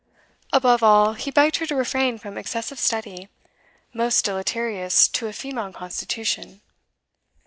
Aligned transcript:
Above 0.51 0.81
all, 0.81 1.13
he 1.13 1.29
begged 1.29 1.57
her 1.57 1.67
to 1.67 1.75
refrain 1.75 2.17
from 2.17 2.35
excessive 2.35 2.79
study, 2.79 3.29
most 3.93 4.25
deleterious 4.25 5.07
to 5.07 5.27
a 5.27 5.31
female 5.31 5.71
constitution. 5.71 6.61